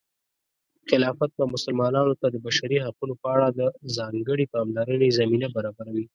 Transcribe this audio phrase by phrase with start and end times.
[0.89, 3.61] خلافت به مسلمانانو ته د بشري حقونو په اړه د
[3.97, 6.05] ځانګړې پاملرنې زمینه برابروي.